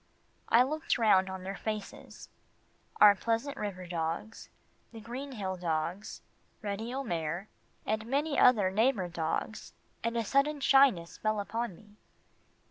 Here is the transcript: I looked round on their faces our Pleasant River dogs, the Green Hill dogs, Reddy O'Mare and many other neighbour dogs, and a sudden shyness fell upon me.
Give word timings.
I 0.49 0.63
looked 0.63 0.97
round 0.97 1.29
on 1.29 1.43
their 1.43 1.55
faces 1.55 2.27
our 2.99 3.13
Pleasant 3.13 3.55
River 3.55 3.85
dogs, 3.85 4.49
the 4.91 4.99
Green 4.99 5.33
Hill 5.33 5.57
dogs, 5.57 6.23
Reddy 6.63 6.91
O'Mare 6.91 7.49
and 7.85 8.07
many 8.07 8.39
other 8.39 8.71
neighbour 8.71 9.09
dogs, 9.09 9.73
and 10.03 10.17
a 10.17 10.25
sudden 10.25 10.59
shyness 10.59 11.19
fell 11.19 11.39
upon 11.39 11.75
me. 11.75 11.97